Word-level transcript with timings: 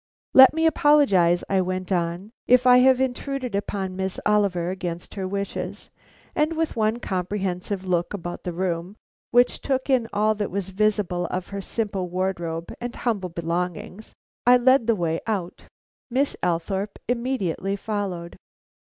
"Let 0.33 0.55
me 0.55 0.65
apologize," 0.65 1.43
I 1.47 1.61
went 1.61 1.91
on, 1.91 2.31
"if 2.47 2.65
I 2.65 2.77
have 2.77 2.99
intruded 2.99 3.53
upon 3.53 3.95
Miss 3.95 4.19
Oliver 4.25 4.71
against 4.71 5.13
her 5.13 5.27
wishes." 5.27 5.91
And 6.35 6.53
with 6.53 6.75
one 6.75 6.97
comprehensive 6.97 7.85
look 7.85 8.11
about 8.11 8.43
the 8.43 8.51
room 8.51 8.95
which 9.29 9.61
took 9.61 9.91
in 9.91 10.07
all 10.11 10.33
that 10.33 10.49
was 10.49 10.69
visible 10.69 11.27
of 11.27 11.49
her 11.49 11.61
simple 11.61 12.09
wardrobe 12.09 12.73
and 12.81 12.95
humble 12.95 13.29
belongings, 13.29 14.15
I 14.43 14.57
led 14.57 14.87
the 14.87 14.95
way 14.95 15.19
out. 15.27 15.65
Miss 16.09 16.35
Althorpe 16.41 16.97
immediately 17.07 17.75
followed. 17.75 18.37